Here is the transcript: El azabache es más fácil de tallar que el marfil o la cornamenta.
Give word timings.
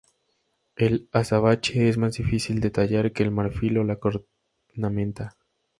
El 0.77 1.07
azabache 1.11 1.87
es 1.87 1.99
más 1.99 2.17
fácil 2.17 2.59
de 2.59 2.71
tallar 2.71 3.11
que 3.13 3.21
el 3.21 3.29
marfil 3.29 3.77
o 3.77 3.83
la 3.83 3.99
cornamenta. 3.99 5.37